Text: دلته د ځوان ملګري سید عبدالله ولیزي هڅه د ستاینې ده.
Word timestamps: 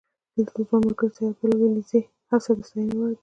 دلته 0.35 0.51
د 0.57 0.59
ځوان 0.67 0.81
ملګري 0.85 1.11
سید 1.15 1.29
عبدالله 1.29 1.57
ولیزي 1.65 2.01
هڅه 2.29 2.51
د 2.57 2.59
ستاینې 2.67 2.95
ده. 2.99 3.11